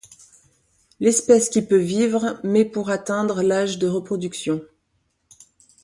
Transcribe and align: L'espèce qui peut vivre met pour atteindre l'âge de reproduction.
L'espèce 0.99 1.47
qui 1.49 1.61
peut 1.61 1.77
vivre 1.77 2.39
met 2.43 2.65
pour 2.65 2.89
atteindre 2.89 3.43
l'âge 3.43 3.77
de 3.77 3.87
reproduction. 3.87 4.59